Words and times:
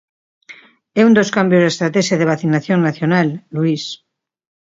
É 0.99 1.01
un 1.09 1.13
dos 1.17 1.33
cambios 1.37 1.63
da 1.63 1.73
estratexia 1.73 2.19
de 2.19 2.29
vacinación 2.33 2.79
nacional, 2.87 3.27
Luís. 3.55 3.83